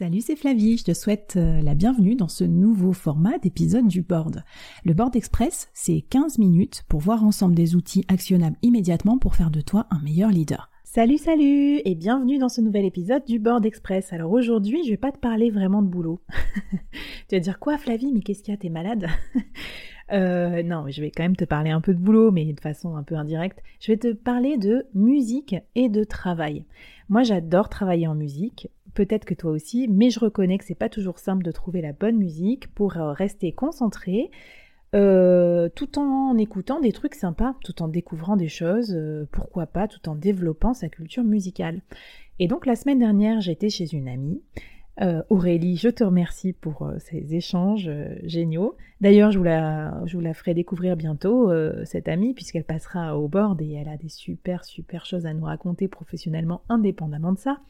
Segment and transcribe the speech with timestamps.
[0.00, 4.00] Salut, c'est Flavie, je te souhaite euh, la bienvenue dans ce nouveau format d'épisode du
[4.00, 4.44] board.
[4.82, 9.50] Le board express, c'est 15 minutes pour voir ensemble des outils actionnables immédiatement pour faire
[9.50, 10.70] de toi un meilleur leader.
[10.84, 14.14] Salut, salut et bienvenue dans ce nouvel épisode du board express.
[14.14, 16.22] Alors aujourd'hui, je vais pas te parler vraiment de boulot.
[17.28, 19.06] tu vas dire quoi Flavie, mais qu'est-ce qu'il y a, t'es malade?
[20.12, 22.96] Euh, non, je vais quand même te parler un peu de boulot, mais de façon
[22.96, 23.62] un peu indirecte.
[23.78, 26.64] Je vais te parler de musique et de travail.
[27.08, 30.88] Moi, j'adore travailler en musique peut-être que toi aussi, mais je reconnais que c'est pas
[30.88, 34.30] toujours simple de trouver la bonne musique pour euh, rester concentré,
[34.94, 39.88] euh, tout en écoutant des trucs sympas, tout en découvrant des choses, euh, pourquoi pas,
[39.88, 41.80] tout en développant sa culture musicale.
[42.38, 44.42] Et donc la semaine dernière, j'étais chez une amie.
[45.30, 47.90] Aurélie, je te remercie pour ces échanges
[48.24, 48.76] géniaux.
[49.00, 51.50] D'ailleurs, je, je vous la ferai découvrir bientôt,
[51.86, 55.44] cette amie, puisqu'elle passera au board et elle a des super, super choses à nous
[55.44, 57.60] raconter professionnellement, indépendamment de ça.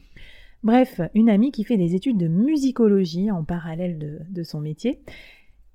[0.63, 3.97] Bref, une amie qui fait des études de musicologie en parallèle
[4.29, 4.99] de, son métier.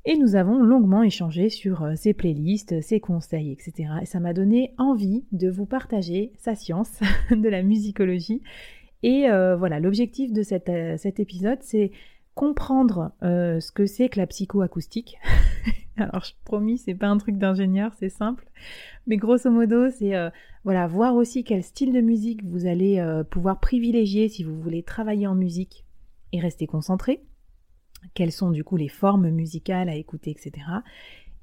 [0.04, 3.88] Et nous avons longuement échangé sur euh, ses playlists, ses conseils, etc.
[4.02, 7.00] Et ça m'a donné envie de vous partager sa science
[7.32, 8.42] de la musicologie.
[9.02, 11.90] Et euh, voilà, l'objectif de euh, cet épisode, c'est
[12.36, 15.18] comprendre ce que c'est que la psychoacoustique.
[15.98, 18.46] Alors, je promis, c'est pas un truc d'ingénieur, c'est simple.
[19.06, 20.30] Mais grosso modo, c'est euh,
[20.64, 24.82] voilà, voir aussi quel style de musique vous allez euh, pouvoir privilégier si vous voulez
[24.82, 25.84] travailler en musique
[26.32, 27.22] et rester concentré.
[28.14, 30.66] Quelles sont du coup les formes musicales à écouter, etc.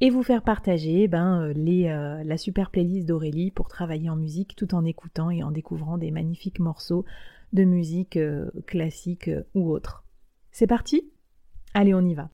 [0.02, 1.84] Et vous faire partager ben, euh, les,
[2.24, 6.12] la super playlist d'Aurélie pour travailler en musique tout en écoutant et en découvrant des
[6.12, 7.06] magnifiques morceaux
[7.54, 8.20] de musique
[8.66, 10.04] classique ou autre.
[10.52, 11.12] C'est parti?
[11.76, 12.30] Allez, on y va.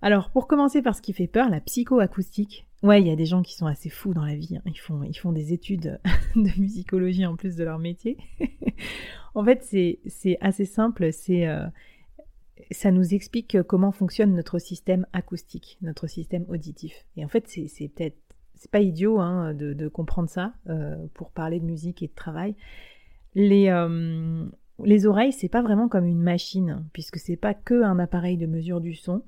[0.00, 2.66] Alors, pour commencer par ce qui fait peur, la psychoacoustique.
[2.82, 4.56] Ouais, il y a des gens qui sont assez fous dans la vie.
[4.56, 4.62] Hein.
[4.66, 4.78] Ils,
[5.18, 6.00] font, des études
[6.36, 8.16] de musicologie en plus de leur métier.
[9.34, 11.12] en fait, c'est assez simple.
[11.12, 11.66] C'est euh,
[12.70, 17.04] ça nous explique comment fonctionne notre système acoustique, notre système auditif.
[17.16, 18.16] Et en fait, c'est peut-être
[18.54, 22.56] c'est pas idiot hein, de, comprendre ça euh, pour parler de musique et de travail.
[23.34, 24.44] Les, euh,
[24.82, 28.46] les oreilles, c'est pas vraiment comme une machine, puisque c'est pas que un appareil de
[28.46, 29.22] mesure du son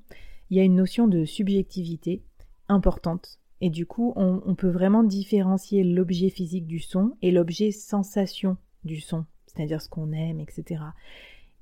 [0.51, 2.21] il y a une notion de subjectivité
[2.67, 3.39] importante.
[3.61, 8.99] Et du coup, on, peut vraiment différencier l'objet physique du son et l'objet sensation du
[8.99, 10.81] son, c'est-à-dire ce qu'on aime, etc.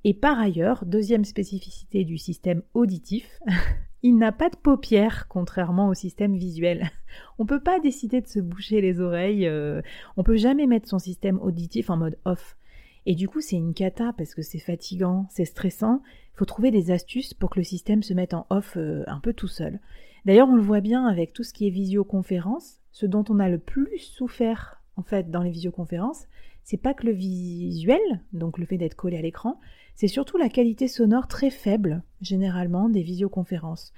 [0.02, 3.38] Et par ailleurs, deuxième spécificité du système auditif,
[4.02, 6.90] il n'a pas de paupières, contrairement au système visuel.
[7.38, 9.82] On ne peut pas décider de se boucher les oreilles, euh,
[10.16, 12.56] on peut jamais mettre son système auditif en mode off.
[13.06, 16.02] Et du coup, c'est une cata parce que c'est fatigant, c'est stressant.
[16.34, 19.20] Il faut trouver des astuces pour que le système se mette en off euh, un
[19.20, 19.80] peu tout seul.
[20.24, 22.80] D'ailleurs, on le voit bien avec tout ce qui est visioconférence.
[22.92, 26.26] Ce dont on a le plus souffert, en fait, dans les visioconférences,
[26.62, 28.00] c'est pas que le visuel,
[28.32, 29.58] donc le fait d'être collé à l'écran,
[29.94, 33.92] c'est surtout la qualité sonore très faible, généralement, des visioconférences.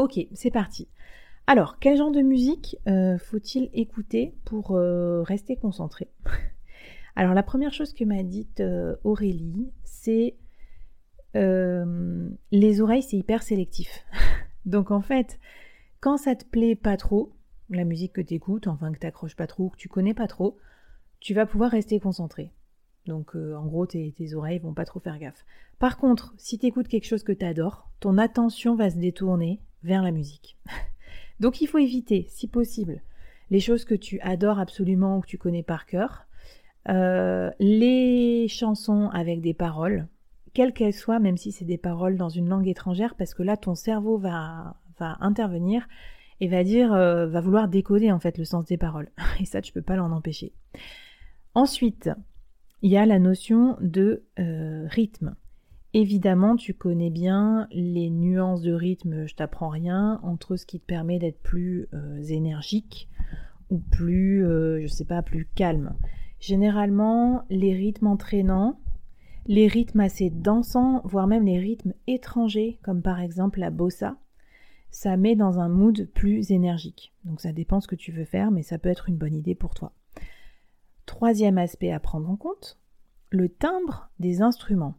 [0.00, 0.88] Ok, c'est parti.
[1.46, 6.08] Alors, quel genre de musique euh, faut-il écouter pour euh, rester concentré?
[7.16, 10.38] Alors, la première chose que m'a dite euh, Aurélie, c'est
[11.34, 14.06] les oreilles, c'est hyper sélectif.
[14.64, 15.38] Donc, en fait,
[16.00, 17.36] Quand ça te plaît pas trop,
[17.68, 20.56] la musique que tu écoutes, enfin que t'accroches pas trop, que tu connais pas trop,
[21.20, 22.54] tu vas pouvoir rester concentré.
[23.04, 25.44] Donc en gros, tes, tes, oreilles vont pas trop faire gaffe.
[25.78, 29.60] Par contre, si tu écoutes quelque chose que tu adores, ton attention va se détourner
[29.82, 30.56] vers la musique.
[31.40, 33.02] Donc il faut éviter, si possible,
[33.50, 36.26] les choses que tu adores absolument ou que tu connais par cœur,
[36.88, 40.06] euh, les chansons avec des paroles,
[40.54, 43.56] quelles qu'elles soient, même si c'est des paroles dans une langue étrangère, parce que là
[43.56, 45.86] ton cerveau va, va intervenir
[46.40, 49.10] et va dire, euh, va vouloir décoder en fait le sens des paroles.
[49.40, 50.52] Et ça, tu peux pas l'en empêcher.
[51.54, 52.10] Ensuite,
[52.82, 55.36] il y a la notion de euh, rythme.
[55.92, 60.86] Évidemment, tu connais bien les nuances de rythme, je t'apprends rien, entre ce qui te
[60.86, 63.08] permet d'être plus euh, énergique
[63.70, 65.96] ou plus, euh, je sais pas, plus calme.
[66.38, 68.78] Généralement, les rythmes entraînants,
[69.46, 74.16] les rythmes assez dansants, voire même les rythmes étrangers, comme par exemple la bossa,
[74.92, 77.12] ça met dans un mood plus énergique.
[77.24, 79.56] Donc ça dépend ce que tu veux faire, mais ça peut être une bonne idée
[79.56, 79.92] pour toi.
[81.06, 82.78] Troisième aspect à prendre en compte,
[83.30, 84.94] le timbre des instruments.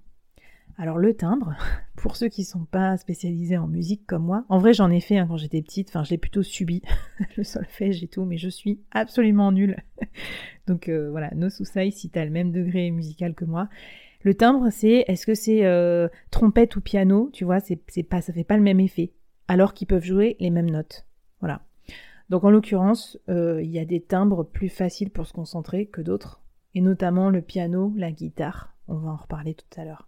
[0.81, 1.54] Alors le timbre,
[1.95, 5.19] pour ceux qui sont pas spécialisés en musique comme moi, en vrai j'en ai fait
[5.19, 6.81] hein, quand j'étais petite, enfin je l'ai plutôt subi,
[7.38, 9.78] le solfège et tout, mais je suis absolument nulle.
[10.68, 13.69] Donc euh, voilà, no soucis si tu as le même degré musical que moi.
[14.24, 17.77] Le timbre, c'est est-ce que c'est euh, trompette ou piano, tu vois, c'est
[18.10, 19.12] pas, ça fait pas le même effet,
[19.48, 21.06] alors qu'ils peuvent jouer les mêmes notes.
[21.42, 21.62] Voilà.
[22.31, 26.01] Donc en l'occurrence, euh, il y a des timbres plus faciles pour se concentrer que
[26.01, 26.42] d'autres,
[26.74, 28.74] et notamment le piano, la guitare.
[28.88, 30.07] On va en reparler tout à l'heure.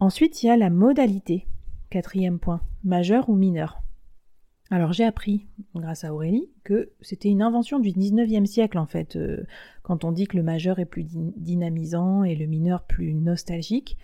[0.00, 1.46] Ensuite, il y a la modalité.
[1.90, 3.82] Quatrième point, majeur ou mineur.
[4.70, 9.16] Alors j'ai appris, grâce à Aurélie, que c'était une invention du 19e siècle en fait,
[9.16, 9.46] euh,
[9.82, 13.96] quand on dit que le majeur est plus dynamisant et le mineur plus nostalgique.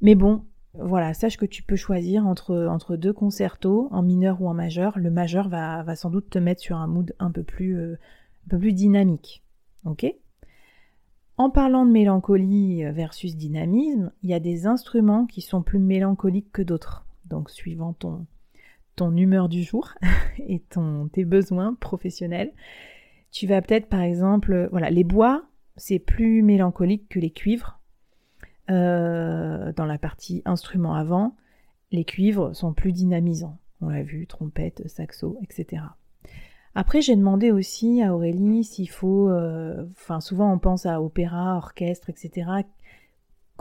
[0.00, 0.44] Mais bon,
[0.74, 4.98] voilà, sache que tu peux choisir entre, entre deux concertos, en mineur ou en majeur.
[4.98, 7.94] Le majeur va, va sans doute te mettre sur un mood un peu plus, euh,
[8.46, 9.44] un peu plus dynamique.
[9.84, 10.12] Ok?
[11.38, 16.52] En parlant de mélancolie versus dynamisme, il y a des instruments qui sont plus mélancoliques
[16.52, 18.26] que d'autres donc suivant ton,
[18.94, 19.94] ton humeur du jour
[20.38, 20.62] et
[21.12, 22.52] tes besoins professionnels.
[23.30, 25.44] Tu vas peut-être par exemple, voilà, les bois,
[25.76, 27.78] c'est plus mélancolique que les cuivres.
[28.70, 31.36] Euh, dans la partie instrument avant,
[31.90, 33.58] les cuivres sont plus dynamisants.
[33.80, 35.82] On l'a vu, trompette, saxo, etc.
[36.74, 41.56] Après, j'ai demandé aussi à Aurélie s'il faut, euh, enfin souvent on pense à opéra,
[41.56, 42.62] orchestre, etc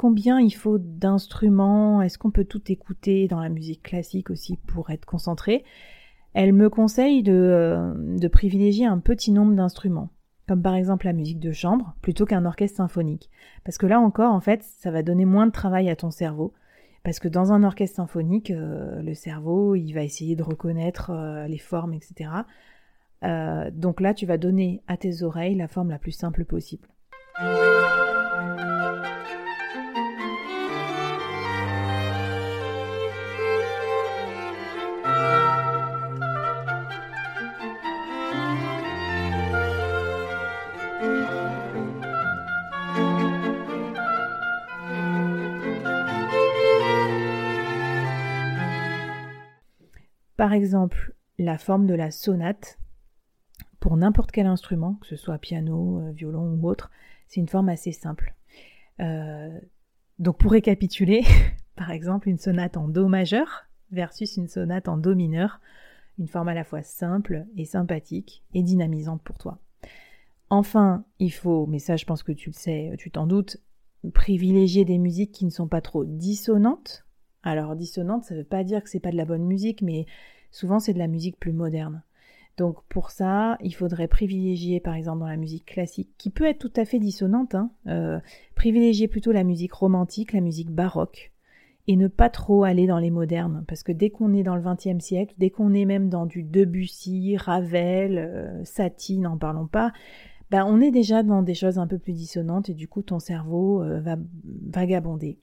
[0.02, 4.90] combien il faut d'instruments, est-ce qu'on peut tout écouter dans la musique classique aussi pour
[4.90, 5.63] être concentré?
[6.34, 10.10] Elle me conseille de, euh, de privilégier un petit nombre d'instruments,
[10.48, 13.30] comme par exemple la musique de chambre, plutôt qu'un orchestre symphonique.
[13.63, 16.52] Parce que là encore, en fait, ça va donner moins de travail à ton cerveau.
[17.04, 21.12] Parce que dans un orchestre symphonique, euh, le cerveau, il va essayer de reconnaître
[21.48, 22.30] les formes, etc.
[23.24, 26.88] donc là, tu vas donner à tes oreilles la forme la plus simple possible.
[50.42, 52.80] Par exemple, la forme de la sonate,
[53.82, 56.92] pour n'importe quel instrument, que ce soit piano, euh, violon ou autre,
[57.28, 58.36] c'est une forme assez simple.
[59.02, 59.60] Euh,
[60.20, 61.24] donc pour récapituler,
[61.76, 65.60] par exemple, une sonate en Do majeur versus une sonate en Do mineur,
[66.20, 69.58] une forme à la fois simple et sympathique et dynamisante pour toi.
[70.52, 73.58] Enfin, il faut, mais ça je pense que tu le sais, tu t'en doutes,
[74.14, 77.08] privilégier des musiques qui ne sont pas trop dissonantes,
[77.42, 80.06] alors dissonante, ça ne veut pas dire que c'est pas de la bonne musique, mais
[80.52, 82.04] souvent c'est de la musique plus moderne.
[82.62, 86.60] Donc pour ça, il faudrait privilégier par exemple dans la musique classique, qui peut être
[86.60, 88.20] tout à fait dissonante, hein, euh,
[88.53, 91.32] privilégier plutôt la musique romantique, la musique baroque,
[91.88, 94.62] et ne pas trop aller dans les modernes, parce que dès qu'on est dans le
[94.62, 99.91] XXe siècle, dès qu'on est même dans du Debussy, Ravel, euh, Satie, n'en parlons pas,
[100.51, 103.18] ben on est déjà dans des choses un peu plus dissonantes et du coup ton
[103.18, 104.18] cerveau euh, va
[104.68, 105.39] vagabonder.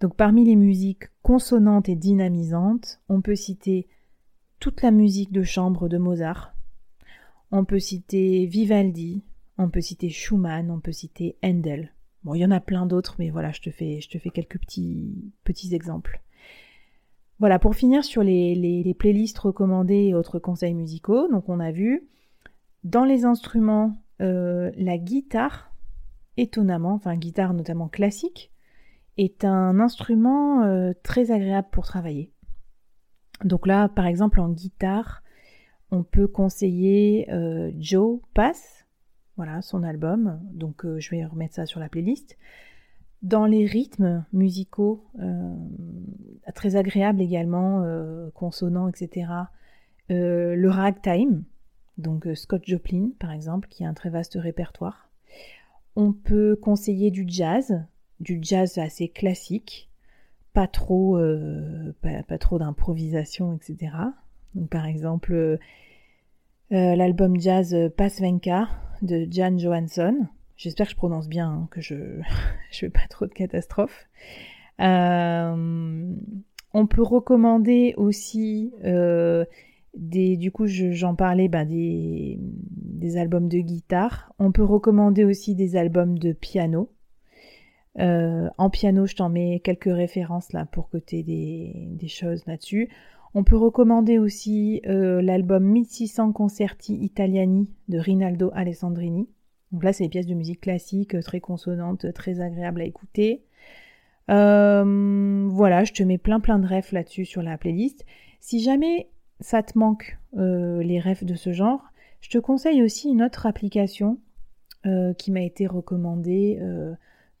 [0.00, 3.86] Donc parmi les musiques consonantes et dynamisantes, on peut citer
[4.62, 6.54] toute la musique de chambre de Mozart,
[7.50, 9.24] on peut citer Vivaldi,
[9.58, 11.92] on peut citer Schumann, on peut citer Handel.
[12.22, 14.30] Bon, il y en a plein d'autres, mais voilà, je te fais, je te fais
[14.30, 16.20] quelques petits, petits exemples.
[17.40, 21.72] Voilà, pour finir sur les, les, playlists recommandées et autres conseils musicaux, donc on a
[21.72, 22.06] vu
[22.84, 25.72] dans les instruments euh, la guitare,
[26.36, 28.52] étonnamment, enfin guitare notamment classique,
[29.16, 32.30] est un instrument euh, très agréable pour travailler.
[33.44, 35.22] Donc là, par exemple, en guitare,
[35.90, 38.86] on peut conseiller euh, Joe Pass,
[39.36, 42.36] voilà son album, donc je vais remettre ça sur la playlist
[43.22, 45.54] dans les rythmes musicaux, euh,
[46.54, 49.30] très agréables également, euh, consonants, etc.
[50.10, 51.44] Euh, le ragtime,
[51.98, 55.08] donc Scott Joplin par exemple, qui a un très vaste répertoire.
[55.94, 57.84] On peut conseiller du jazz,
[58.18, 59.88] du jazz assez classique,
[60.52, 61.18] pas trop,
[62.02, 63.92] pas, trop d'improvisation, etc.
[64.54, 65.58] Donc par exemple,
[66.70, 68.68] l'album jazz Pasvenka
[69.02, 70.28] de Jan Johansson,
[70.62, 72.22] J'espère que je prononce bien, hein, que je ne
[72.70, 74.06] fais pas trop de catastrophes.
[74.80, 76.14] Euh,
[76.72, 79.44] on peut recommander aussi euh,
[79.96, 84.32] des, du coup, j'en parlais, bah, des, des, albums de guitare.
[84.38, 86.90] On peut recommander aussi des albums de piano.
[87.98, 92.88] Euh, en piano, je t'en mets quelques références là pour côté des, des choses là-dessus.
[93.34, 99.26] On peut recommander aussi l'album 1600 Concerti Italiani de Rinaldo Alessandrini.
[99.72, 103.42] Donc là, c'est des pièces de musique classique, très consonantes, très agréables à écouter.
[104.30, 108.04] Euh, voilà, je te mets plein plein de refs là-dessus sur la playlist.
[108.40, 109.08] Si jamais
[109.40, 111.82] ça te manque euh, les refs de ce genre,
[112.20, 114.18] je te conseille aussi une autre application
[114.86, 116.58] euh, qui m'a été recommandée,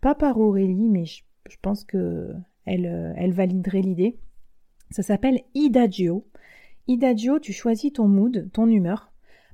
[0.02, 1.22] pas par Aurélie, mais je,
[1.62, 2.34] pense que
[2.66, 4.18] elle, elle validerait l'idée.
[4.90, 6.26] Ça s'appelle Idagio.
[6.88, 9.12] Idagio, tu choisis ton mood, ton humeur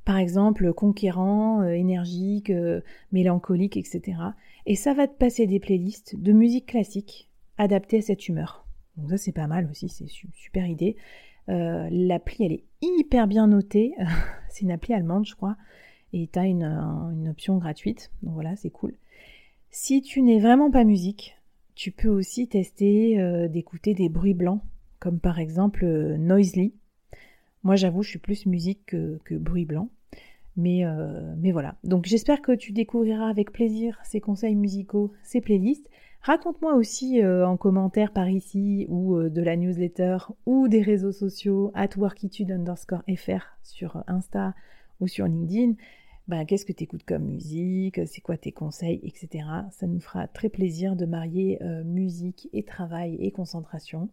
[0.09, 2.81] par exemple conquérant, euh, énergique, euh,
[3.13, 4.17] mélancolique, etc.
[4.65, 7.29] Et ça va te passer des playlists de musique classique
[7.59, 8.67] adaptées à cette humeur.
[8.97, 10.97] Donc ça c'est pas mal aussi, c'est super idée.
[11.51, 13.93] Euh, l'appli elle est hyper bien notée,
[14.49, 15.59] c'est une appli allemande je crois,
[16.15, 18.95] et tu as une, une, option gratuite, donc voilà c'est cool.
[19.71, 21.37] Si tu n'es vraiment pas musique,
[21.75, 24.63] tu peux aussi tester d'écouter des bruits blancs,
[24.99, 25.85] comme par exemple
[26.17, 26.75] Noisely.
[27.63, 29.91] Moi j'avoue je suis plus musique que, bruit blanc.
[30.57, 31.77] Mais, euh, mais voilà.
[31.85, 35.89] Donc j'espère que tu découvriras avec plaisir ces conseils musicaux, ces playlists.
[36.21, 41.13] Raconte-moi aussi euh, en commentaire par ici ou euh, de la newsletter ou des réseaux
[41.13, 44.53] sociaux at workitude underscore fr sur Insta
[45.01, 45.75] ou sur LinkedIn.
[46.29, 49.45] Ben, qu'est-ce que tu écoutes comme musique, c'est quoi tes conseils, etc.
[49.71, 54.11] Ça nous fera très plaisir de marier musique et travail et concentration.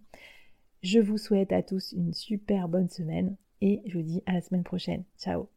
[0.81, 4.41] Je vous souhaite à tous une super bonne semaine et je vous dis à la
[4.41, 5.03] semaine prochaine.
[5.19, 5.49] Ciao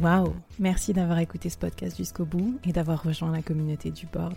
[0.00, 4.36] Waouh Merci d'avoir écouté ce podcast jusqu'au bout et d'avoir rejoint la communauté du board.